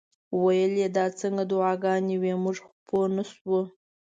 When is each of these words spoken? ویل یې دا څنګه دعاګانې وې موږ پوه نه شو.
ویل 0.43 0.73
یې 0.81 0.87
دا 0.97 1.05
څنګه 1.19 1.43
دعاګانې 1.51 2.15
وې 2.21 2.33
موږ 2.43 2.57
پوه 2.87 3.05
نه 3.15 3.23
شو. 3.31 3.57